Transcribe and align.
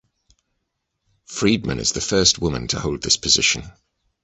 Freedman 1.27 1.77
is 1.77 1.91
the 1.91 2.01
first 2.01 2.39
woman 2.41 2.67
to 2.69 2.79
hold 2.79 3.03
this 3.03 3.17
position. 3.17 3.71